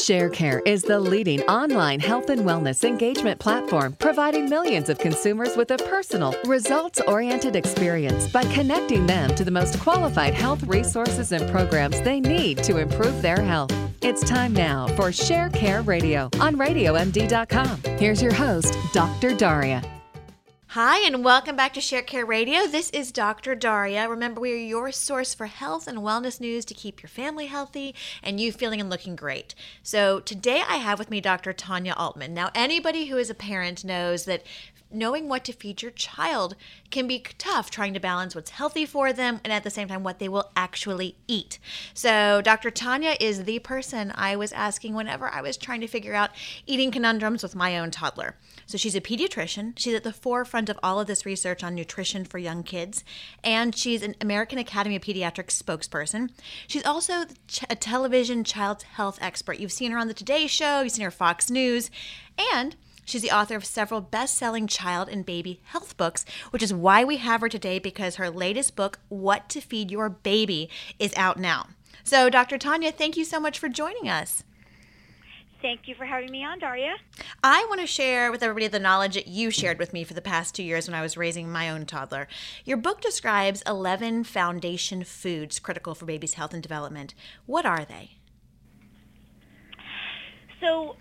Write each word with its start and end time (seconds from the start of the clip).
ShareCare 0.00 0.66
is 0.66 0.82
the 0.82 0.98
leading 0.98 1.42
online 1.42 2.00
health 2.00 2.30
and 2.30 2.40
wellness 2.40 2.84
engagement 2.84 3.38
platform, 3.38 3.94
providing 3.98 4.48
millions 4.48 4.88
of 4.88 4.98
consumers 4.98 5.58
with 5.58 5.70
a 5.72 5.76
personal, 5.76 6.34
results 6.46 7.02
oriented 7.06 7.54
experience 7.54 8.26
by 8.32 8.42
connecting 8.54 9.06
them 9.06 9.34
to 9.34 9.44
the 9.44 9.50
most 9.50 9.78
qualified 9.78 10.32
health 10.32 10.62
resources 10.62 11.32
and 11.32 11.50
programs 11.50 12.00
they 12.00 12.18
need 12.18 12.62
to 12.64 12.78
improve 12.78 13.20
their 13.20 13.42
health. 13.42 13.72
It's 14.00 14.24
time 14.24 14.54
now 14.54 14.86
for 14.96 15.10
ShareCare 15.10 15.86
Radio 15.86 16.30
on 16.40 16.56
RadioMD.com. 16.56 17.82
Here's 17.98 18.22
your 18.22 18.32
host, 18.32 18.74
Dr. 18.94 19.36
Daria. 19.36 19.99
Hi, 20.74 21.04
and 21.04 21.24
welcome 21.24 21.56
back 21.56 21.74
to 21.74 21.80
ShareCare 21.80 22.24
Radio. 22.24 22.64
This 22.64 22.90
is 22.90 23.10
Dr. 23.10 23.56
Daria. 23.56 24.08
Remember, 24.08 24.40
we 24.40 24.52
are 24.52 24.56
your 24.56 24.92
source 24.92 25.34
for 25.34 25.46
health 25.46 25.88
and 25.88 25.98
wellness 25.98 26.40
news 26.40 26.64
to 26.66 26.74
keep 26.74 27.02
your 27.02 27.08
family 27.08 27.46
healthy 27.46 27.92
and 28.22 28.38
you 28.38 28.52
feeling 28.52 28.80
and 28.80 28.88
looking 28.88 29.16
great. 29.16 29.56
So, 29.82 30.20
today 30.20 30.62
I 30.68 30.76
have 30.76 31.00
with 31.00 31.10
me 31.10 31.20
Dr. 31.20 31.52
Tanya 31.52 31.94
Altmann. 31.94 32.30
Now, 32.30 32.52
anybody 32.54 33.06
who 33.06 33.16
is 33.16 33.28
a 33.28 33.34
parent 33.34 33.84
knows 33.84 34.26
that 34.26 34.44
knowing 34.90 35.28
what 35.28 35.44
to 35.44 35.52
feed 35.52 35.82
your 35.82 35.90
child 35.90 36.56
can 36.90 37.06
be 37.06 37.24
tough 37.38 37.70
trying 37.70 37.94
to 37.94 38.00
balance 38.00 38.34
what's 38.34 38.50
healthy 38.50 38.84
for 38.84 39.12
them 39.12 39.40
and 39.44 39.52
at 39.52 39.64
the 39.64 39.70
same 39.70 39.88
time 39.88 40.02
what 40.02 40.18
they 40.18 40.28
will 40.28 40.50
actually 40.56 41.16
eat. 41.28 41.58
So, 41.94 42.40
Dr. 42.42 42.70
Tanya 42.70 43.16
is 43.20 43.44
the 43.44 43.58
person 43.60 44.12
I 44.14 44.36
was 44.36 44.52
asking 44.52 44.94
whenever 44.94 45.28
I 45.28 45.40
was 45.40 45.56
trying 45.56 45.80
to 45.80 45.86
figure 45.86 46.14
out 46.14 46.30
eating 46.66 46.90
conundrums 46.90 47.42
with 47.42 47.54
my 47.54 47.78
own 47.78 47.90
toddler. 47.90 48.36
So, 48.66 48.76
she's 48.78 48.94
a 48.94 49.00
pediatrician. 49.00 49.72
She's 49.76 49.94
at 49.94 50.04
the 50.04 50.12
forefront 50.12 50.68
of 50.68 50.78
all 50.82 51.00
of 51.00 51.06
this 51.06 51.26
research 51.26 51.62
on 51.62 51.74
nutrition 51.74 52.24
for 52.24 52.38
young 52.38 52.62
kids, 52.62 53.04
and 53.44 53.74
she's 53.74 54.02
an 54.02 54.16
American 54.20 54.58
Academy 54.58 54.96
of 54.96 55.02
Pediatrics 55.02 55.60
spokesperson. 55.60 56.30
She's 56.66 56.84
also 56.84 57.24
a 57.68 57.76
television 57.76 58.44
child 58.44 58.82
health 58.82 59.18
expert. 59.20 59.58
You've 59.58 59.72
seen 59.72 59.92
her 59.92 59.98
on 59.98 60.08
the 60.08 60.14
Today 60.14 60.46
Show, 60.46 60.82
you've 60.82 60.92
seen 60.92 61.04
her 61.04 61.10
Fox 61.10 61.50
News, 61.50 61.90
and 62.54 62.76
She's 63.10 63.22
the 63.22 63.32
author 63.32 63.56
of 63.56 63.64
several 63.64 64.00
best 64.00 64.36
selling 64.36 64.68
child 64.68 65.08
and 65.08 65.26
baby 65.26 65.60
health 65.64 65.96
books, 65.96 66.24
which 66.50 66.62
is 66.62 66.72
why 66.72 67.02
we 67.02 67.16
have 67.16 67.40
her 67.40 67.48
today 67.48 67.80
because 67.80 68.14
her 68.14 68.30
latest 68.30 68.76
book, 68.76 69.00
What 69.08 69.48
to 69.48 69.60
Feed 69.60 69.90
Your 69.90 70.08
Baby, 70.08 70.70
is 71.00 71.12
out 71.16 71.36
now. 71.36 71.66
So, 72.04 72.30
Dr. 72.30 72.56
Tanya, 72.56 72.92
thank 72.92 73.16
you 73.16 73.24
so 73.24 73.40
much 73.40 73.58
for 73.58 73.68
joining 73.68 74.08
us. 74.08 74.44
Thank 75.60 75.88
you 75.88 75.96
for 75.96 76.04
having 76.04 76.30
me 76.30 76.44
on, 76.44 76.60
Daria. 76.60 76.98
I 77.42 77.66
want 77.68 77.80
to 77.80 77.86
share 77.88 78.30
with 78.30 78.44
everybody 78.44 78.68
the 78.68 78.78
knowledge 78.78 79.14
that 79.14 79.26
you 79.26 79.50
shared 79.50 79.80
with 79.80 79.92
me 79.92 80.04
for 80.04 80.14
the 80.14 80.22
past 80.22 80.54
two 80.54 80.62
years 80.62 80.86
when 80.86 80.94
I 80.94 81.02
was 81.02 81.16
raising 81.16 81.50
my 81.50 81.68
own 81.68 81.86
toddler. 81.86 82.28
Your 82.64 82.76
book 82.76 83.00
describes 83.00 83.64
11 83.66 84.22
foundation 84.22 85.02
foods 85.02 85.58
critical 85.58 85.96
for 85.96 86.06
babies' 86.06 86.34
health 86.34 86.54
and 86.54 86.62
development. 86.62 87.14
What 87.46 87.66
are 87.66 87.84
they? 87.84 88.12
So, 90.60 90.94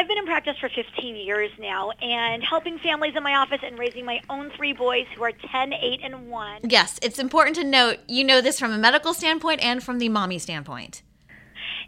I've 0.00 0.08
been 0.08 0.16
in 0.16 0.24
practice 0.24 0.56
for 0.58 0.70
15 0.70 1.14
years 1.14 1.50
now 1.58 1.90
and 1.90 2.42
helping 2.42 2.78
families 2.78 3.12
in 3.14 3.22
my 3.22 3.34
office 3.34 3.60
and 3.62 3.78
raising 3.78 4.06
my 4.06 4.22
own 4.30 4.50
three 4.56 4.72
boys 4.72 5.04
who 5.14 5.22
are 5.22 5.32
10, 5.32 5.74
8, 5.74 6.00
and 6.02 6.30
1. 6.30 6.60
Yes, 6.70 6.98
it's 7.02 7.18
important 7.18 7.54
to 7.56 7.64
note 7.64 7.98
you 8.08 8.24
know 8.24 8.40
this 8.40 8.58
from 8.58 8.72
a 8.72 8.78
medical 8.78 9.12
standpoint 9.12 9.62
and 9.62 9.82
from 9.82 9.98
the 9.98 10.08
mommy 10.08 10.38
standpoint. 10.38 11.02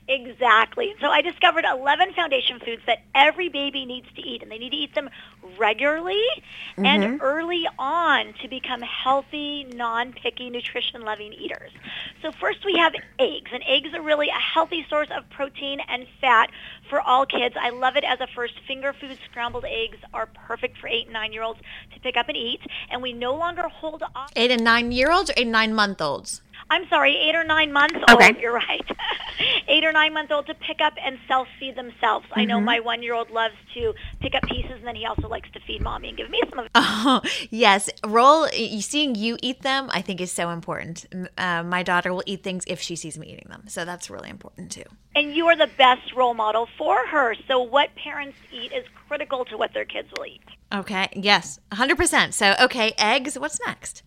Exactly. 0.08 0.94
So 1.00 1.08
I 1.08 1.22
discovered 1.22 1.64
11 1.64 2.14
foundation 2.14 2.58
foods 2.58 2.82
that 2.86 3.02
every 3.14 3.48
baby 3.48 3.84
needs 3.84 4.08
to 4.16 4.20
eat, 4.20 4.42
and 4.42 4.50
they 4.50 4.58
need 4.58 4.70
to 4.70 4.76
eat 4.76 4.94
them 4.94 5.08
regularly 5.58 6.24
mm-hmm. 6.76 6.84
and 6.84 7.22
early 7.22 7.68
on 7.78 8.34
to 8.42 8.48
become 8.48 8.82
healthy, 8.82 9.64
non-picky, 9.64 10.50
nutrition-loving 10.50 11.32
eaters. 11.34 11.70
So 12.20 12.32
first 12.32 12.64
we 12.64 12.76
have 12.76 12.94
eggs, 13.20 13.50
and 13.52 13.62
eggs 13.66 13.94
are 13.94 14.02
really 14.02 14.28
a 14.28 14.40
healthy 14.40 14.84
source 14.90 15.08
of 15.16 15.28
protein 15.30 15.78
and 15.88 16.06
fat 16.20 16.50
for 16.90 17.00
all 17.00 17.24
kids. 17.24 17.54
I 17.58 17.70
love 17.70 17.96
it 17.96 18.04
as 18.04 18.20
a 18.20 18.26
first 18.34 18.54
finger 18.66 18.92
food. 18.92 19.16
Scrambled 19.30 19.64
eggs 19.64 19.98
are 20.12 20.26
perfect 20.26 20.78
for 20.78 20.88
eight 20.88 21.04
and 21.04 21.12
nine-year-olds 21.12 21.60
to 21.94 22.00
pick 22.00 22.16
up 22.16 22.28
and 22.28 22.36
eat, 22.36 22.60
and 22.90 23.02
we 23.02 23.12
no 23.12 23.34
longer 23.34 23.68
hold 23.68 24.02
off. 24.16 24.30
Eight 24.34 24.50
and 24.50 24.64
nine-year-olds 24.64 25.30
or 25.30 25.34
eight 25.36 25.42
and 25.42 25.52
nine-month-olds? 25.52 26.42
I'm 26.72 26.88
sorry, 26.88 27.14
eight 27.18 27.34
or 27.34 27.44
nine 27.44 27.70
months 27.70 27.98
okay. 28.10 28.28
old. 28.28 28.38
You're 28.38 28.54
right. 28.54 28.90
eight 29.68 29.84
or 29.84 29.92
nine 29.92 30.14
months 30.14 30.32
old 30.32 30.46
to 30.46 30.54
pick 30.54 30.80
up 30.80 30.94
and 31.04 31.18
self 31.28 31.46
feed 31.60 31.76
themselves. 31.76 32.24
Mm-hmm. 32.26 32.40
I 32.40 32.44
know 32.46 32.56
mm-hmm. 32.56 32.64
my 32.64 32.80
one 32.80 33.02
year 33.02 33.12
old 33.12 33.30
loves 33.30 33.54
to 33.74 33.92
pick 34.20 34.34
up 34.34 34.42
pieces, 34.44 34.72
and 34.78 34.86
then 34.86 34.96
he 34.96 35.04
also 35.04 35.28
likes 35.28 35.50
to 35.50 35.60
feed 35.60 35.82
mommy 35.82 36.08
and 36.08 36.16
give 36.16 36.30
me 36.30 36.40
some 36.48 36.60
of 36.60 36.64
it. 36.64 36.70
Oh 37.04 37.20
yes, 37.50 37.90
roll. 38.06 38.48
Seeing 38.80 39.14
you 39.16 39.36
eat 39.42 39.60
them, 39.62 39.90
I 39.92 40.00
think 40.00 40.20
is 40.20 40.32
so 40.32 40.48
important. 40.48 41.04
Uh, 41.36 41.62
my 41.62 41.82
daughter 41.82 42.14
will 42.14 42.22
eat 42.26 42.42
things 42.42 42.64
if 42.66 42.80
she 42.80 42.96
sees 42.96 43.18
me 43.18 43.26
eating 43.32 43.48
them, 43.50 43.64
so 43.66 43.84
that's 43.84 44.08
really 44.08 44.30
important 44.30 44.70
too. 44.70 44.84
And 45.14 45.34
you 45.34 45.46
are 45.48 45.56
the 45.56 45.70
best 45.76 46.14
role 46.14 46.32
model 46.32 46.68
for 46.78 47.06
her. 47.06 47.34
So 47.48 47.60
what 47.60 47.94
parents 47.96 48.38
eat 48.50 48.72
is 48.72 48.84
critical 49.08 49.44
to 49.46 49.58
what 49.58 49.74
their 49.74 49.84
kids 49.84 50.08
will 50.16 50.24
eat. 50.24 50.42
Okay. 50.72 51.08
Yes, 51.14 51.60
100%. 51.72 52.32
So 52.32 52.54
okay, 52.60 52.94
eggs. 52.96 53.38
What's 53.38 53.58
next? 53.66 54.02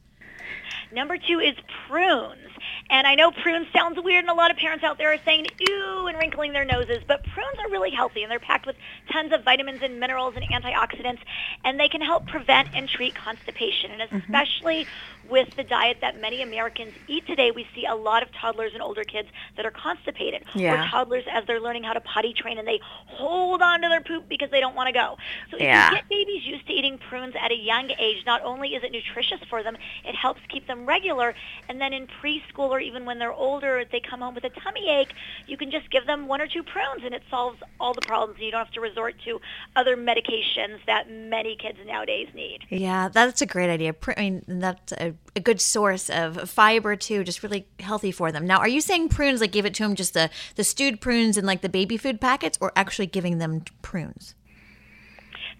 Number 0.91 1.17
two 1.17 1.39
is 1.39 1.55
prunes. 1.87 2.54
And 2.89 3.07
I 3.07 3.15
know 3.15 3.31
prunes 3.31 3.67
sounds 3.73 3.99
weird, 4.01 4.23
and 4.23 4.29
a 4.29 4.33
lot 4.33 4.51
of 4.51 4.57
parents 4.57 4.83
out 4.83 4.97
there 4.97 5.11
are 5.11 5.19
saying 5.25 5.47
ew 5.59 6.07
and 6.07 6.17
wrinkling 6.17 6.53
their 6.53 6.65
noses, 6.65 7.03
but 7.07 7.23
prunes 7.23 7.57
are 7.59 7.69
really 7.69 7.91
healthy, 7.91 8.23
and 8.23 8.31
they're 8.31 8.39
packed 8.39 8.65
with 8.65 8.75
tons 9.11 9.33
of 9.33 9.43
vitamins 9.43 9.81
and 9.81 9.99
minerals 9.99 10.35
and 10.35 10.45
antioxidants, 10.45 11.19
and 11.63 11.79
they 11.79 11.89
can 11.89 12.01
help 12.01 12.27
prevent 12.27 12.69
and 12.73 12.87
treat 12.87 13.15
constipation. 13.15 13.91
And 13.91 14.01
mm-hmm. 14.01 14.17
especially 14.17 14.85
mm-hmm. 14.85 15.29
with 15.29 15.55
the 15.55 15.63
diet 15.63 15.97
that 16.01 16.21
many 16.21 16.41
Americans 16.41 16.93
eat 17.07 17.25
today, 17.27 17.51
we 17.51 17.67
see 17.75 17.85
a 17.85 17.95
lot 17.95 18.23
of 18.23 18.31
toddlers 18.31 18.73
and 18.73 18.81
older 18.81 19.03
kids 19.03 19.29
that 19.57 19.65
are 19.65 19.71
constipated, 19.71 20.43
yeah. 20.53 20.73
or 20.73 20.89
toddlers 20.89 21.23
as 21.31 21.45
they're 21.47 21.59
learning 21.59 21.83
how 21.83 21.93
to 21.93 22.01
potty 22.01 22.33
train, 22.33 22.57
and 22.57 22.67
they 22.67 22.79
hold 22.83 23.61
on 23.61 23.81
to 23.81 23.89
their 23.89 24.01
poop 24.01 24.29
because 24.29 24.49
they 24.51 24.59
don't 24.59 24.75
want 24.75 24.87
to 24.87 24.93
go. 24.93 25.17
So 25.49 25.57
if 25.57 25.63
yeah. 25.63 25.89
you 25.89 25.95
get 25.97 26.09
babies 26.09 26.45
used 26.45 26.67
to 26.67 26.73
eating 26.73 26.97
prunes 26.97 27.33
at 27.39 27.51
a 27.51 27.57
young 27.57 27.91
age, 27.99 28.23
not 28.25 28.43
only 28.43 28.75
is 28.75 28.83
it 28.83 28.91
nutritious 28.91 29.39
for 29.49 29.63
them, 29.63 29.75
it 30.05 30.15
helps 30.15 30.41
keep 30.49 30.67
them 30.67 30.85
regular, 30.85 31.33
and 31.67 31.81
then 31.81 31.93
in 31.93 32.07
preschool 32.07 32.54
or 32.63 32.79
even 32.79 33.05
when 33.05 33.19
they're 33.19 33.33
older, 33.33 33.83
they 33.91 33.99
come 33.99 34.21
home 34.21 34.35
with 34.35 34.43
a 34.43 34.49
tummy 34.49 34.89
ache, 34.89 35.13
you 35.47 35.57
can 35.57 35.71
just 35.71 35.89
give 35.91 36.05
them 36.05 36.27
one 36.27 36.41
or 36.41 36.47
two 36.47 36.63
prunes 36.63 37.03
and 37.03 37.13
it 37.13 37.23
solves 37.29 37.59
all 37.79 37.93
the 37.93 38.01
problems. 38.01 38.39
You 38.39 38.51
don't 38.51 38.65
have 38.65 38.73
to 38.73 38.81
resort 38.81 39.15
to 39.25 39.39
other 39.75 39.97
medications 39.97 40.79
that 40.87 41.09
many 41.09 41.55
kids 41.55 41.77
nowadays 41.85 42.27
need. 42.33 42.59
Yeah, 42.69 43.09
that's 43.09 43.41
a 43.41 43.45
great 43.45 43.69
idea. 43.69 43.95
I 44.17 44.21
mean, 44.21 44.43
that's 44.47 44.91
a, 44.93 45.13
a 45.35 45.39
good 45.39 45.61
source 45.61 46.09
of 46.09 46.49
fiber 46.49 46.95
too, 46.95 47.23
just 47.23 47.43
really 47.43 47.67
healthy 47.79 48.11
for 48.11 48.31
them. 48.31 48.45
Now, 48.47 48.57
are 48.59 48.67
you 48.67 48.81
saying 48.81 49.09
prunes 49.09 49.41
like 49.41 49.51
give 49.51 49.65
it 49.65 49.73
to 49.75 49.83
them 49.83 49.95
just 49.95 50.13
the 50.13 50.29
the 50.55 50.63
stewed 50.63 51.01
prunes 51.01 51.37
and 51.37 51.45
like 51.45 51.61
the 51.61 51.69
baby 51.69 51.97
food 51.97 52.21
packets, 52.21 52.57
or 52.61 52.71
actually 52.75 53.07
giving 53.07 53.37
them 53.37 53.63
prunes? 53.81 54.35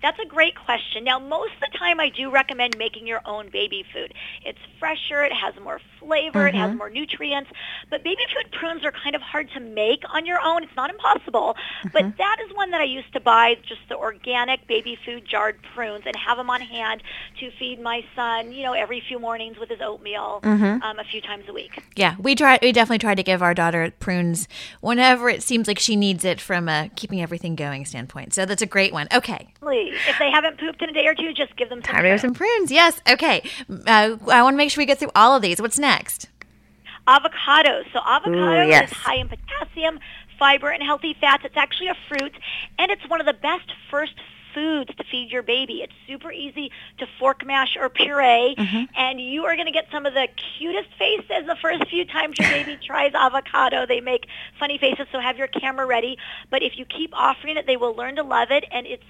That's 0.02 0.20
a 0.20 0.26
great 0.26 0.56
question. 0.56 1.04
Now, 1.04 1.20
most 1.20 1.54
of 1.56 1.72
the 1.72 1.78
time 1.78 2.00
I 2.00 2.10
do 2.10 2.30
recommend 2.30 2.78
making 2.78 3.08
your 3.08 3.22
own 3.26 3.50
baby 3.50 3.84
food. 3.94 4.14
It's 4.46 4.60
fresher, 4.80 5.24
it 5.24 5.34
has 5.34 5.54
more 5.64 5.80
flavor, 6.00 6.40
mm-hmm. 6.40 6.56
it 6.56 6.56
has 6.56 6.70
mm-hmm. 6.70 6.78
more 6.78 6.90
nutrients, 6.90 7.50
but 7.90 8.04
baby 8.04 8.22
food 8.36 8.52
prunes 8.52 8.84
are 8.86 8.92
kind 8.92 9.16
of 9.16 9.22
hard 9.22 9.50
to 9.52 9.60
make 9.60 10.04
on 10.14 10.26
your 10.26 10.40
own. 10.44 10.64
It's 10.64 10.76
not 10.76 10.90
impossible, 10.90 11.56
mm-hmm. 11.56 11.90
but 11.92 12.18
that 12.18 12.38
is 12.46 12.56
one 12.56 12.72
that 12.72 12.82
I 12.82 12.86
used 12.86 13.12
to 13.14 13.20
buy, 13.20 13.56
just 13.68 13.82
the 13.90 13.98
organic 13.98 14.68
baby 14.68 14.98
food 15.06 15.26
jarred 15.26 15.60
prunes 15.74 16.04
and 16.06 16.16
have 16.16 16.38
them 16.38 16.50
on 16.50 16.62
hand 16.62 17.02
to 17.40 17.50
feed 17.58 17.82
my 17.82 18.04
son, 18.16 18.52
you 18.52 18.64
know, 18.64 18.74
every 18.74 19.02
few 19.08 19.20
mornings 19.20 19.58
with 19.58 19.70
his 19.70 19.82
oatmeal 19.82 20.40
mm-hmm. 20.44 20.82
um, 20.84 21.00
a 21.00 21.04
few 21.04 21.22
times 21.22 21.46
a 21.48 21.54
week. 21.54 21.82
Yeah, 21.96 22.16
we 22.20 22.36
try 22.36 22.60
we 22.62 22.72
definitely 22.72 23.00
try 23.00 23.16
to 23.16 23.24
give 23.24 23.42
our 23.42 23.54
daughter 23.54 23.92
prunes 24.00 24.48
whenever 24.82 25.30
it 25.30 25.42
seems 25.42 25.68
like 25.68 25.80
she 25.80 25.96
needs 25.96 26.26
it 26.26 26.40
from 26.40 26.70
a 26.70 26.92
keeping 26.96 27.22
everything 27.22 27.56
going 27.56 27.86
standpoint. 27.86 28.34
So 28.34 28.46
that's 28.46 28.62
a 28.62 28.68
great 28.68 28.94
one. 28.94 29.08
Okay. 29.14 29.48
If 30.08 30.20
they 30.20 30.32
haven't 30.32 30.60
pooped 30.60 30.82
in 30.82 30.90
a 30.90 30.94
day 30.94 31.08
or 31.08 31.16
two, 31.16 31.34
just 31.34 31.56
give 31.56 31.70
them 31.70 31.82
some. 31.84 31.96
Time 31.96 32.04
to 32.04 32.20
some 32.20 32.34
prunes. 32.34 32.72
Yes. 32.72 33.02
Okay. 33.08 33.44
Uh, 33.70 34.18
I 34.32 34.42
want 34.44 34.54
to 34.54 34.58
make 34.58 34.72
sure 34.72 34.82
we 34.82 34.86
get 34.86 35.00
through 35.00 35.12
all 35.16 35.36
of 35.36 35.42
these. 35.42 35.62
What's 35.62 35.80
next? 35.80 36.30
Avocados. 37.08 37.92
So 37.94 38.00
avocado 38.06 38.64
Ooh, 38.64 38.68
yes. 38.68 38.92
is 38.92 38.98
high 38.98 39.16
in 39.16 39.30
potassium, 39.30 40.00
fiber, 40.40 40.70
and 40.70 40.82
healthy 40.82 41.16
fats. 41.20 41.44
It's 41.46 41.58
actually 41.58 41.90
a 41.90 41.98
fruit, 42.08 42.34
and 42.80 42.92
it's 42.92 43.08
one 43.08 43.20
of 43.20 43.28
the 43.28 43.34
best 43.34 43.72
first 43.92 44.14
foods 44.56 44.90
to 44.96 45.04
feed 45.04 45.30
your 45.30 45.44
baby. 45.44 45.82
It's 45.84 45.94
super 46.08 46.32
easy 46.32 46.72
to 46.98 47.06
fork 47.20 47.46
mash 47.46 47.78
or 47.80 47.90
puree, 47.90 48.56
mm-hmm. 48.58 48.84
and 48.96 49.22
you 49.22 49.46
are 49.46 49.56
going 49.56 49.68
to 49.68 49.72
get 49.72 49.86
some 49.92 50.06
of 50.06 50.14
the 50.14 50.28
cutest 50.58 50.90
faces 50.98 51.46
the 51.46 51.58
first 51.62 51.88
few 51.90 52.06
times 52.06 52.40
your 52.40 52.50
baby 52.50 52.80
tries 52.86 53.14
avocado. 53.14 53.86
They 53.86 54.02
make 54.02 54.26
funny 54.58 54.78
faces, 54.78 55.08
so 55.12 55.20
have 55.20 55.38
your 55.38 55.48
camera 55.48 55.86
ready. 55.86 56.18
But 56.50 56.64
if 56.64 56.78
you 56.78 56.86
keep 56.86 57.12
offering 57.14 57.58
it, 57.58 57.68
they 57.68 57.78
will 57.78 57.94
learn 57.94 58.16
to 58.16 58.24
love 58.24 58.50
it, 58.50 58.64
and 58.72 58.88
it's 58.88 59.04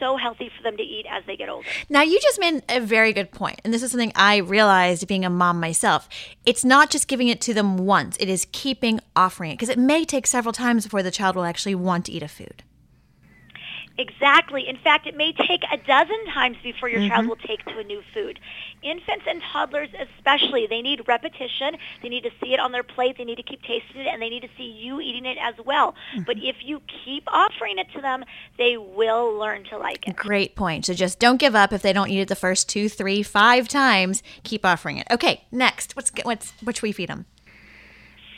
so 0.00 0.16
healthy 0.16 0.50
for 0.56 0.62
them 0.62 0.76
to 0.76 0.82
eat 0.82 1.06
as 1.08 1.22
they 1.26 1.36
get 1.36 1.48
older. 1.48 1.68
Now, 1.88 2.02
you 2.02 2.18
just 2.20 2.40
made 2.40 2.62
a 2.68 2.80
very 2.80 3.12
good 3.12 3.30
point, 3.30 3.60
and 3.62 3.72
this 3.72 3.82
is 3.82 3.92
something 3.92 4.12
I 4.16 4.38
realized 4.38 5.06
being 5.06 5.24
a 5.24 5.30
mom 5.30 5.60
myself. 5.60 6.08
It's 6.44 6.64
not 6.64 6.90
just 6.90 7.06
giving 7.06 7.28
it 7.28 7.40
to 7.42 7.54
them 7.54 7.76
once, 7.76 8.16
it 8.18 8.28
is 8.28 8.46
keeping 8.50 9.00
offering 9.14 9.52
it 9.52 9.54
because 9.54 9.68
it 9.68 9.78
may 9.78 10.04
take 10.04 10.26
several 10.26 10.52
times 10.52 10.84
before 10.84 11.02
the 11.02 11.10
child 11.10 11.36
will 11.36 11.44
actually 11.44 11.76
want 11.76 12.06
to 12.06 12.12
eat 12.12 12.22
a 12.22 12.28
food. 12.28 12.64
Exactly. 14.00 14.66
In 14.66 14.78
fact, 14.78 15.06
it 15.06 15.14
may 15.14 15.30
take 15.34 15.60
a 15.70 15.76
dozen 15.76 16.24
times 16.32 16.56
before 16.62 16.88
your 16.88 17.00
mm-hmm. 17.00 17.10
child 17.10 17.26
will 17.26 17.36
take 17.36 17.62
to 17.66 17.78
a 17.78 17.84
new 17.84 18.00
food. 18.14 18.40
Infants 18.82 19.26
and 19.28 19.42
toddlers 19.42 19.90
especially, 20.16 20.66
they 20.66 20.80
need 20.80 21.06
repetition. 21.06 21.76
They 22.02 22.08
need 22.08 22.22
to 22.22 22.30
see 22.42 22.54
it 22.54 22.60
on 22.60 22.72
their 22.72 22.82
plate. 22.82 23.18
They 23.18 23.24
need 23.24 23.36
to 23.36 23.42
keep 23.42 23.60
tasting 23.62 24.00
it, 24.00 24.06
and 24.06 24.22
they 24.22 24.30
need 24.30 24.40
to 24.40 24.48
see 24.56 24.64
you 24.64 25.02
eating 25.02 25.26
it 25.26 25.36
as 25.38 25.54
well. 25.66 25.94
Mm-hmm. 26.14 26.22
But 26.22 26.38
if 26.38 26.56
you 26.62 26.80
keep 27.04 27.24
offering 27.26 27.76
it 27.76 27.88
to 27.92 28.00
them, 28.00 28.24
they 28.56 28.78
will 28.78 29.34
learn 29.34 29.64
to 29.64 29.76
like 29.76 30.08
it. 30.08 30.16
Great 30.16 30.56
point. 30.56 30.86
So 30.86 30.94
just 30.94 31.18
don't 31.18 31.36
give 31.36 31.54
up 31.54 31.70
if 31.70 31.82
they 31.82 31.92
don't 31.92 32.08
eat 32.08 32.20
it 32.20 32.28
the 32.28 32.34
first 32.36 32.70
two, 32.70 32.88
three, 32.88 33.22
five 33.22 33.68
times. 33.68 34.22
Keep 34.44 34.64
offering 34.64 34.96
it. 34.96 35.06
Okay, 35.10 35.44
next. 35.52 35.94
What's 35.94 36.10
what's 36.22 36.52
what 36.62 36.76
should 36.76 36.84
we 36.84 36.92
feed 36.92 37.10
them? 37.10 37.26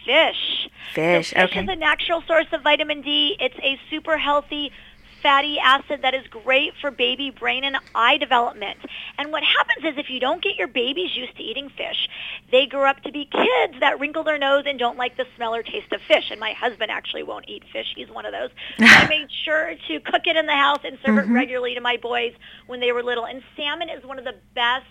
Fish. 0.05 0.69
Fish. 0.93 1.31
So 1.31 1.37
fish 1.37 1.51
okay. 1.51 1.63
is 1.63 1.69
a 1.69 1.77
natural 1.77 2.23
source 2.23 2.47
of 2.53 2.63
vitamin 2.63 3.03
D. 3.03 3.37
It's 3.39 3.55
a 3.63 3.79
super 3.89 4.19
healthy 4.19 4.73
fatty 5.23 5.59
acid 5.59 6.03
that 6.03 6.15
is 6.15 6.27
great 6.27 6.73
for 6.81 6.91
baby 6.91 7.31
brain 7.31 7.65
and 7.65 7.77
eye 7.95 8.19
development. 8.19 8.79
And 9.19 9.31
what 9.31 9.43
happens 9.43 9.85
is 9.85 9.99
if 9.99 10.11
you 10.11 10.21
don't 10.21 10.43
get 10.43 10.57
your 10.57 10.69
babies 10.69 11.17
used 11.17 11.37
to 11.37 11.43
eating 11.43 11.69
fish, 11.71 12.09
they 12.51 12.67
grow 12.67 12.89
up 12.89 13.03
to 13.03 13.13
be 13.13 13.25
kids 13.27 13.81
that 13.81 14.01
wrinkle 14.01 14.25
their 14.25 14.39
nose 14.39 14.65
and 14.67 14.79
don't 14.79 14.99
like 14.99 15.17
the 15.17 15.27
smell 15.37 15.55
or 15.55 15.63
taste 15.63 15.93
of 15.93 16.01
fish. 16.03 16.31
And 16.31 16.41
my 16.41 16.53
husband 16.53 16.91
actually 16.91 17.23
won't 17.23 17.49
eat 17.49 17.63
fish. 17.73 17.93
He's 17.95 18.11
one 18.11 18.27
of 18.27 18.33
those. 18.33 18.51
So 18.79 18.85
I 18.89 19.09
made 19.09 19.29
sure 19.45 19.75
to 19.89 20.01
cook 20.01 20.27
it 20.27 20.37
in 20.37 20.47
the 20.47 20.57
house 20.57 20.81
and 20.85 20.99
serve 21.05 21.17
mm-hmm. 21.17 21.31
it 21.31 21.35
regularly 21.35 21.75
to 21.75 21.81
my 21.81 21.97
boys 21.97 22.33
when 22.67 22.81
they 22.81 22.93
were 22.93 23.03
little. 23.03 23.25
And 23.25 23.43
salmon 23.57 23.89
is 23.89 24.05
one 24.05 24.19
of 24.19 24.25
the 24.25 24.35
best 24.55 24.87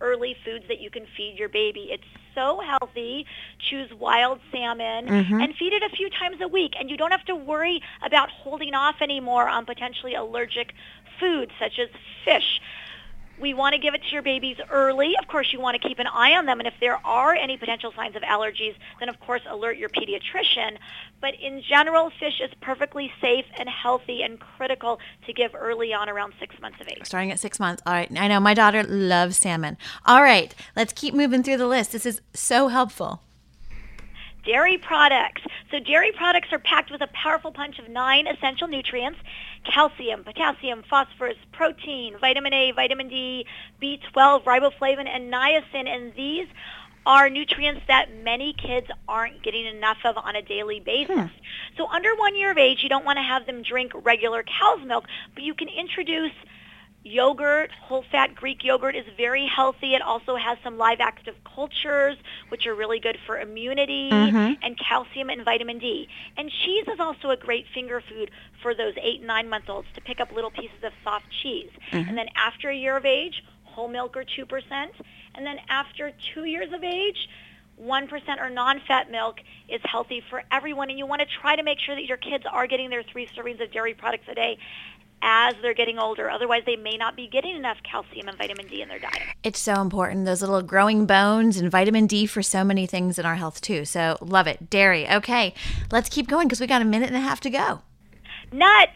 early 0.00 0.36
foods 0.44 0.64
that 0.68 0.80
you 0.80 0.90
can 0.90 1.06
feed 1.16 1.36
your 1.38 1.48
baby. 1.48 1.88
It's 1.90 2.04
so 2.36 2.60
healthy. 2.60 3.26
Choose 3.58 3.92
wild 3.98 4.38
salmon 4.52 5.06
mm-hmm. 5.06 5.40
and 5.40 5.56
feed 5.56 5.72
it 5.72 5.82
a 5.82 5.88
few 5.88 6.08
times 6.10 6.36
a 6.40 6.46
week. 6.46 6.74
And 6.78 6.88
you 6.88 6.96
don't 6.96 7.10
have 7.10 7.24
to 7.24 7.34
worry 7.34 7.82
about 8.04 8.30
holding 8.30 8.74
off 8.74 8.96
anymore 9.00 9.48
on 9.48 9.66
potentially 9.66 10.14
allergic 10.14 10.72
foods 11.18 11.50
such 11.58 11.80
as 11.80 11.88
fish. 12.24 12.60
We 13.40 13.54
want 13.54 13.74
to 13.74 13.78
give 13.78 13.94
it 13.94 14.02
to 14.02 14.08
your 14.10 14.22
babies 14.22 14.56
early. 14.70 15.14
Of 15.20 15.28
course, 15.28 15.52
you 15.52 15.60
want 15.60 15.80
to 15.80 15.88
keep 15.88 15.98
an 15.98 16.06
eye 16.06 16.32
on 16.32 16.46
them. 16.46 16.58
And 16.60 16.66
if 16.66 16.74
there 16.80 16.98
are 17.04 17.34
any 17.34 17.56
potential 17.56 17.92
signs 17.94 18.16
of 18.16 18.22
allergies, 18.22 18.74
then 18.98 19.08
of 19.08 19.20
course 19.20 19.42
alert 19.48 19.76
your 19.76 19.88
pediatrician. 19.88 20.78
But 21.20 21.34
in 21.40 21.62
general, 21.62 22.10
fish 22.18 22.40
is 22.40 22.50
perfectly 22.60 23.12
safe 23.20 23.44
and 23.58 23.68
healthy 23.68 24.22
and 24.22 24.38
critical 24.38 25.00
to 25.26 25.32
give 25.32 25.54
early 25.54 25.92
on 25.92 26.08
around 26.08 26.34
six 26.38 26.58
months 26.60 26.80
of 26.80 26.88
age. 26.88 27.04
Starting 27.04 27.30
at 27.30 27.40
six 27.40 27.60
months. 27.60 27.82
All 27.86 27.92
right. 27.92 28.10
I 28.16 28.28
know 28.28 28.40
my 28.40 28.54
daughter 28.54 28.82
loves 28.82 29.36
salmon. 29.36 29.76
All 30.04 30.22
right. 30.22 30.54
Let's 30.74 30.92
keep 30.92 31.14
moving 31.14 31.42
through 31.42 31.58
the 31.58 31.66
list. 31.66 31.92
This 31.92 32.06
is 32.06 32.20
so 32.34 32.68
helpful 32.68 33.22
dairy 34.46 34.78
products. 34.78 35.42
So 35.70 35.78
dairy 35.80 36.12
products 36.12 36.48
are 36.52 36.58
packed 36.58 36.90
with 36.90 37.02
a 37.02 37.08
powerful 37.08 37.52
punch 37.52 37.78
of 37.78 37.88
nine 37.88 38.26
essential 38.26 38.68
nutrients, 38.68 39.18
calcium, 39.64 40.24
potassium, 40.24 40.84
phosphorus, 40.88 41.36
protein, 41.52 42.16
vitamin 42.18 42.54
A, 42.54 42.70
vitamin 42.70 43.08
D, 43.08 43.44
B12, 43.82 44.44
riboflavin, 44.44 45.08
and 45.08 45.30
niacin. 45.32 45.86
And 45.86 46.14
these 46.14 46.46
are 47.04 47.28
nutrients 47.28 47.82
that 47.88 48.06
many 48.22 48.52
kids 48.52 48.86
aren't 49.08 49.42
getting 49.42 49.66
enough 49.66 49.98
of 50.04 50.16
on 50.16 50.36
a 50.36 50.42
daily 50.42 50.80
basis. 50.80 51.16
Hmm. 51.16 51.26
So 51.76 51.88
under 51.88 52.14
one 52.16 52.36
year 52.36 52.50
of 52.52 52.58
age, 52.58 52.82
you 52.82 52.88
don't 52.88 53.04
want 53.04 53.18
to 53.18 53.22
have 53.22 53.46
them 53.46 53.62
drink 53.62 53.92
regular 53.94 54.44
cow's 54.44 54.84
milk, 54.86 55.04
but 55.34 55.42
you 55.42 55.54
can 55.54 55.68
introduce 55.68 56.32
Yogurt, 57.06 57.70
whole 57.70 58.04
fat 58.10 58.34
Greek 58.34 58.64
yogurt 58.64 58.96
is 58.96 59.04
very 59.16 59.46
healthy. 59.46 59.94
It 59.94 60.02
also 60.02 60.34
has 60.34 60.58
some 60.64 60.76
live 60.76 60.98
active 61.00 61.36
cultures, 61.44 62.16
which 62.48 62.66
are 62.66 62.74
really 62.74 62.98
good 62.98 63.16
for 63.24 63.38
immunity 63.38 64.10
mm-hmm. 64.10 64.54
and 64.60 64.76
calcium 64.76 65.30
and 65.30 65.44
vitamin 65.44 65.78
D. 65.78 66.08
And 66.36 66.50
cheese 66.50 66.84
is 66.92 66.98
also 66.98 67.30
a 67.30 67.36
great 67.36 67.66
finger 67.72 68.02
food 68.08 68.32
for 68.60 68.74
those 68.74 68.94
eight 69.00 69.18
and 69.18 69.28
nine 69.28 69.48
month 69.48 69.68
olds 69.68 69.86
to 69.94 70.00
pick 70.00 70.18
up 70.18 70.32
little 70.32 70.50
pieces 70.50 70.82
of 70.82 70.92
soft 71.04 71.26
cheese. 71.42 71.70
Mm-hmm. 71.92 72.08
And 72.08 72.18
then 72.18 72.26
after 72.34 72.70
a 72.70 72.76
year 72.76 72.96
of 72.96 73.04
age, 73.04 73.44
whole 73.62 73.88
milk 73.88 74.16
or 74.16 74.24
2%. 74.24 74.90
And 75.36 75.46
then 75.46 75.58
after 75.68 76.10
two 76.34 76.44
years 76.44 76.72
of 76.72 76.82
age, 76.82 77.28
1% 77.80 78.38
or 78.40 78.50
non-fat 78.50 79.12
milk 79.12 79.40
is 79.68 79.80
healthy 79.84 80.24
for 80.28 80.42
everyone 80.50 80.88
and 80.88 80.98
you 80.98 81.06
want 81.06 81.20
to 81.20 81.26
try 81.26 81.54
to 81.54 81.62
make 81.62 81.78
sure 81.78 81.94
that 81.94 82.06
your 82.06 82.16
kids 82.16 82.44
are 82.50 82.66
getting 82.66 82.88
their 82.88 83.02
three 83.02 83.28
servings 83.36 83.62
of 83.62 83.70
dairy 83.70 83.92
products 83.92 84.24
a 84.28 84.34
day 84.34 84.58
as 85.22 85.54
they're 85.62 85.74
getting 85.74 85.98
older. 85.98 86.30
Otherwise, 86.30 86.62
they 86.66 86.76
may 86.76 86.96
not 86.96 87.16
be 87.16 87.26
getting 87.26 87.56
enough 87.56 87.78
calcium 87.82 88.28
and 88.28 88.38
vitamin 88.38 88.66
D 88.68 88.82
in 88.82 88.88
their 88.88 88.98
diet. 88.98 89.22
It's 89.42 89.58
so 89.58 89.80
important. 89.80 90.26
Those 90.26 90.40
little 90.40 90.62
growing 90.62 91.06
bones 91.06 91.56
and 91.56 91.70
vitamin 91.70 92.06
D 92.06 92.26
for 92.26 92.42
so 92.42 92.64
many 92.64 92.86
things 92.86 93.18
in 93.18 93.26
our 93.26 93.36
health, 93.36 93.60
too. 93.60 93.84
So, 93.84 94.18
love 94.20 94.46
it. 94.46 94.70
Dairy. 94.70 95.08
Okay, 95.08 95.54
let's 95.90 96.08
keep 96.08 96.28
going 96.28 96.48
because 96.48 96.60
we 96.60 96.66
got 96.66 96.82
a 96.82 96.84
minute 96.84 97.08
and 97.08 97.16
a 97.16 97.20
half 97.20 97.40
to 97.40 97.50
go. 97.50 97.82
Nuts. 98.52 98.92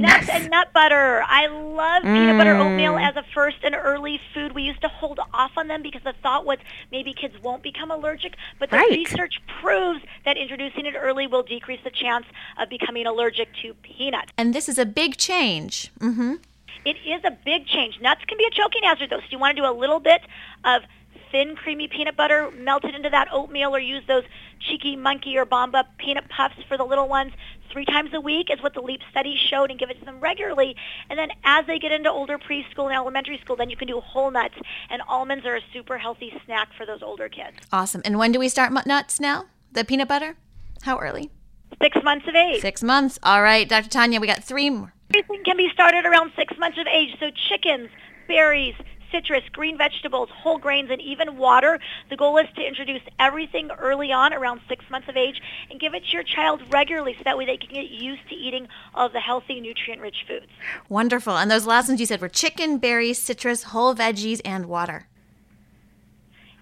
Nuts 0.00 0.28
and 0.28 0.50
nut 0.50 0.68
butter. 0.72 1.22
I 1.26 1.46
love 1.46 2.02
mm. 2.02 2.14
peanut 2.14 2.38
butter 2.38 2.56
oatmeal 2.56 2.94
mm. 2.94 3.08
as 3.08 3.16
a 3.16 3.24
first 3.34 3.58
and 3.62 3.74
early 3.74 4.18
food. 4.32 4.54
We 4.54 4.62
used 4.62 4.80
to 4.80 4.88
hold 4.88 5.20
off 5.34 5.52
on 5.56 5.68
them 5.68 5.82
because 5.82 6.02
the 6.02 6.14
thought 6.22 6.46
was 6.46 6.58
maybe 6.90 7.12
kids 7.12 7.34
won't 7.42 7.62
become 7.62 7.90
allergic, 7.90 8.34
but 8.58 8.70
the 8.70 8.78
right. 8.78 8.90
research 8.90 9.40
proves 9.60 10.00
that 10.24 10.36
introducing 10.36 10.86
it 10.86 10.94
early 10.96 11.26
will 11.26 11.42
decrease 11.42 11.80
the 11.84 11.90
chance 11.90 12.26
of 12.58 12.68
becoming 12.68 13.06
allergic 13.06 13.48
to 13.62 13.74
peanuts. 13.82 14.32
And 14.38 14.54
this 14.54 14.68
is 14.68 14.78
a 14.78 14.86
big 14.86 15.16
change. 15.16 15.90
Mm-hmm. 16.00 16.36
It 16.84 16.96
is 17.06 17.20
a 17.24 17.30
big 17.30 17.66
change. 17.66 18.00
Nuts 18.00 18.24
can 18.26 18.38
be 18.38 18.44
a 18.44 18.50
choking 18.50 18.82
hazard, 18.84 19.10
though, 19.10 19.20
so 19.20 19.26
you 19.28 19.38
want 19.38 19.54
to 19.54 19.62
do 19.62 19.68
a 19.68 19.72
little 19.72 20.00
bit 20.00 20.22
of 20.64 20.82
thin, 21.30 21.56
creamy 21.56 21.88
peanut 21.88 22.16
butter 22.16 22.50
melted 22.52 22.94
into 22.94 23.10
that 23.10 23.28
oatmeal 23.32 23.74
or 23.74 23.78
use 23.78 24.02
those 24.06 24.24
cheeky 24.60 24.96
monkey 24.96 25.36
or 25.36 25.46
Bamba 25.46 25.84
peanut 25.98 26.28
puffs 26.28 26.56
for 26.68 26.76
the 26.76 26.84
little 26.84 27.08
ones 27.08 27.32
three 27.70 27.84
times 27.84 28.10
a 28.14 28.20
week 28.20 28.48
is 28.50 28.62
what 28.62 28.74
the 28.74 28.80
LEAP 28.80 29.00
study 29.10 29.36
showed 29.36 29.70
and 29.70 29.78
give 29.78 29.90
it 29.90 29.98
to 29.98 30.04
them 30.04 30.20
regularly. 30.20 30.76
And 31.08 31.18
then 31.18 31.30
as 31.44 31.66
they 31.66 31.78
get 31.78 31.92
into 31.92 32.10
older 32.10 32.38
preschool 32.38 32.86
and 32.86 32.94
elementary 32.94 33.38
school, 33.38 33.56
then 33.56 33.70
you 33.70 33.76
can 33.76 33.88
do 33.88 34.00
whole 34.00 34.30
nuts. 34.30 34.54
And 34.88 35.02
almonds 35.08 35.46
are 35.46 35.56
a 35.56 35.60
super 35.72 35.98
healthy 35.98 36.32
snack 36.44 36.68
for 36.76 36.86
those 36.86 37.02
older 37.02 37.28
kids. 37.28 37.56
Awesome. 37.72 38.02
And 38.04 38.18
when 38.18 38.32
do 38.32 38.38
we 38.38 38.48
start 38.48 38.72
nuts 38.86 39.20
now? 39.20 39.46
The 39.72 39.84
peanut 39.84 40.08
butter? 40.08 40.36
How 40.82 40.98
early? 40.98 41.30
Six 41.80 41.96
months 42.02 42.26
of 42.28 42.34
age. 42.34 42.60
Six 42.60 42.82
months. 42.82 43.18
All 43.22 43.42
right, 43.42 43.68
Dr. 43.68 43.88
Tanya, 43.88 44.20
we 44.20 44.26
got 44.26 44.42
three 44.42 44.70
more. 44.70 44.92
Everything 45.14 45.42
can 45.44 45.56
be 45.56 45.68
started 45.72 46.04
around 46.04 46.32
six 46.36 46.56
months 46.58 46.78
of 46.78 46.86
age. 46.86 47.16
So 47.18 47.30
chickens, 47.48 47.88
berries, 48.28 48.74
citrus, 49.10 49.42
green 49.52 49.76
vegetables, 49.76 50.28
whole 50.30 50.58
grains, 50.58 50.90
and 50.90 51.00
even 51.00 51.36
water. 51.36 51.78
The 52.08 52.16
goal 52.16 52.38
is 52.38 52.46
to 52.56 52.66
introduce 52.66 53.02
everything 53.18 53.70
early 53.78 54.12
on, 54.12 54.32
around 54.32 54.60
six 54.68 54.84
months 54.90 55.08
of 55.08 55.16
age, 55.16 55.40
and 55.70 55.80
give 55.80 55.94
it 55.94 56.04
to 56.04 56.10
your 56.10 56.22
child 56.22 56.62
regularly 56.72 57.14
so 57.16 57.24
that 57.24 57.38
way 57.38 57.46
they 57.46 57.56
can 57.56 57.74
get 57.74 57.90
used 57.90 58.28
to 58.28 58.34
eating 58.34 58.68
all 58.94 59.06
of 59.06 59.12
the 59.12 59.20
healthy, 59.20 59.60
nutrient-rich 59.60 60.24
foods. 60.26 60.46
Wonderful. 60.88 61.36
And 61.36 61.50
those 61.50 61.66
last 61.66 61.88
ones 61.88 62.00
you 62.00 62.06
said 62.06 62.20
were 62.20 62.28
chicken, 62.28 62.78
berries, 62.78 63.18
citrus, 63.18 63.64
whole 63.64 63.94
veggies, 63.94 64.40
and 64.44 64.66
water 64.66 65.06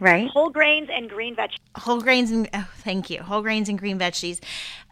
right? 0.00 0.28
Whole 0.30 0.50
grains 0.50 0.88
and 0.92 1.08
green 1.10 1.34
veggies. 1.34 1.56
Whole 1.76 2.00
grains 2.00 2.30
and 2.30 2.48
oh, 2.54 2.68
thank 2.76 3.10
you. 3.10 3.20
Whole 3.20 3.42
grains 3.42 3.68
and 3.68 3.78
green 3.78 3.98
veggies 3.98 4.40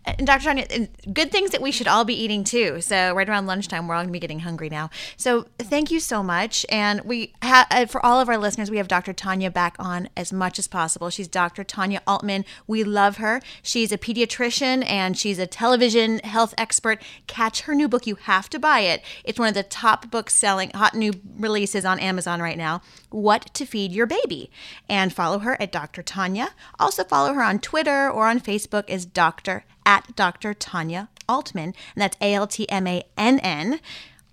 and 0.06 0.26
Dr. 0.26 0.44
Tanya, 0.44 0.88
good 1.12 1.32
things 1.32 1.50
that 1.50 1.60
we 1.60 1.72
should 1.72 1.88
all 1.88 2.04
be 2.04 2.14
eating 2.14 2.44
too. 2.44 2.80
So 2.80 3.12
right 3.12 3.28
around 3.28 3.46
lunchtime, 3.46 3.88
we're 3.88 3.96
all 3.96 4.02
gonna 4.02 4.12
be 4.12 4.20
getting 4.20 4.40
hungry 4.40 4.68
now. 4.68 4.88
So 5.16 5.46
thank 5.58 5.90
you 5.90 5.98
so 5.98 6.22
much. 6.22 6.64
And 6.70 7.00
we 7.00 7.34
have 7.42 7.66
uh, 7.70 7.86
for 7.86 8.04
all 8.04 8.20
of 8.20 8.28
our 8.28 8.38
listeners, 8.38 8.70
we 8.70 8.76
have 8.76 8.86
Dr. 8.86 9.12
Tanya 9.12 9.50
back 9.50 9.74
on 9.78 10.08
as 10.16 10.32
much 10.32 10.58
as 10.58 10.68
possible. 10.68 11.10
She's 11.10 11.26
Dr. 11.26 11.64
Tanya 11.64 12.02
Altmann. 12.06 12.44
We 12.66 12.84
love 12.84 13.16
her. 13.16 13.42
She's 13.62 13.90
a 13.90 13.98
pediatrician 13.98 14.88
and 14.88 15.18
she's 15.18 15.40
a 15.40 15.46
television 15.46 16.20
health 16.20 16.54
expert. 16.56 17.02
Catch 17.26 17.62
her 17.62 17.74
new 17.74 17.88
book. 17.88 18.06
You 18.06 18.14
have 18.14 18.48
to 18.50 18.58
buy 18.60 18.80
it. 18.80 19.02
It's 19.24 19.38
one 19.38 19.48
of 19.48 19.54
the 19.54 19.64
top 19.64 20.10
book 20.10 20.30
selling 20.30 20.70
hot 20.70 20.94
new 20.94 21.12
releases 21.36 21.84
on 21.84 21.98
Amazon 21.98 22.40
right 22.40 22.58
now. 22.58 22.80
What 23.10 23.52
to 23.54 23.66
feed 23.66 23.92
your 23.92 24.06
baby. 24.06 24.50
And 24.88 25.12
follow 25.12 25.40
her 25.40 25.60
at 25.60 25.72
Dr. 25.72 26.02
Tanya. 26.02 26.50
Also 26.78 27.02
follow 27.02 27.32
her 27.32 27.42
on 27.42 27.58
Twitter 27.58 28.08
or 28.08 28.28
on 28.28 28.40
Facebook 28.40 28.88
as 28.88 29.04
Dr 29.04 29.64
at 29.86 30.14
Dr. 30.16 30.52
Tanya 30.52 31.08
Altmann, 31.28 31.72
and 31.94 31.96
that's 31.96 32.16
A 32.20 32.34
L 32.34 32.46
T 32.46 32.68
M 32.68 32.86
A 32.86 33.02
N 33.16 33.38
N. 33.38 33.80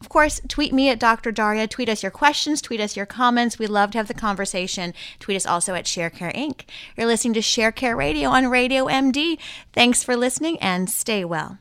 Of 0.01 0.09
course, 0.09 0.41
tweet 0.49 0.73
me 0.73 0.89
at 0.89 0.99
Dr. 0.99 1.31
Daria. 1.31 1.65
Tweet 1.65 1.87
us 1.87 2.03
your 2.03 2.11
questions, 2.11 2.61
tweet 2.61 2.81
us 2.81 2.97
your 2.97 3.05
comments. 3.05 3.57
We 3.57 3.67
love 3.67 3.91
to 3.91 3.99
have 3.99 4.09
the 4.09 4.13
conversation. 4.13 4.93
Tweet 5.19 5.37
us 5.37 5.45
also 5.45 5.75
at 5.75 5.85
ShareCare 5.85 6.35
Inc. 6.35 6.65
You're 6.97 7.07
listening 7.07 7.35
to 7.35 7.39
ShareCare 7.39 7.95
Radio 7.95 8.29
on 8.29 8.47
Radio 8.47 8.87
MD. 8.87 9.39
Thanks 9.71 10.03
for 10.03 10.17
listening 10.17 10.59
and 10.59 10.89
stay 10.89 11.23
well. 11.23 11.59